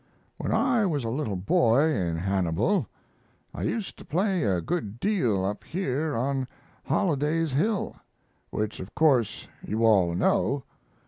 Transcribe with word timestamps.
When 0.39 0.51
I 0.51 0.83
was 0.87 1.03
a 1.03 1.09
little 1.11 1.35
boy 1.35 1.93
in 1.93 2.15
Hannibal 2.17 2.87
I 3.53 3.61
used 3.61 3.97
to 3.99 4.03
play 4.03 4.41
a 4.43 4.59
good 4.59 4.99
deal 4.99 5.45
up 5.45 5.63
here 5.63 6.15
on 6.17 6.47
Holliday's 6.83 7.51
Hill, 7.51 7.95
which 8.49 8.79
of 8.79 8.95
course 8.95 9.47
you 9.63 9.83
all 9.85 10.15
know. 10.15 10.63